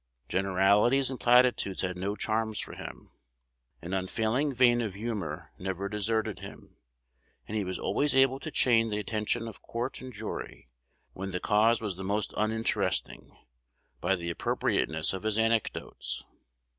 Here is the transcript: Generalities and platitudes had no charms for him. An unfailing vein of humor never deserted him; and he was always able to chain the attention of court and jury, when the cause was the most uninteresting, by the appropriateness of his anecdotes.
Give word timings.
Generalities 0.27 1.11
and 1.11 1.19
platitudes 1.19 1.83
had 1.83 1.95
no 1.95 2.15
charms 2.15 2.59
for 2.59 2.73
him. 2.73 3.11
An 3.83 3.93
unfailing 3.93 4.51
vein 4.51 4.81
of 4.81 4.95
humor 4.95 5.51
never 5.59 5.87
deserted 5.87 6.39
him; 6.39 6.77
and 7.47 7.55
he 7.55 7.63
was 7.63 7.77
always 7.77 8.15
able 8.15 8.39
to 8.39 8.49
chain 8.49 8.89
the 8.89 8.97
attention 8.97 9.47
of 9.47 9.61
court 9.61 10.01
and 10.01 10.11
jury, 10.11 10.71
when 11.13 11.29
the 11.29 11.39
cause 11.39 11.81
was 11.81 11.97
the 11.97 12.03
most 12.03 12.33
uninteresting, 12.35 13.37
by 13.99 14.15
the 14.15 14.31
appropriateness 14.31 15.13
of 15.13 15.21
his 15.21 15.37
anecdotes. 15.37 16.23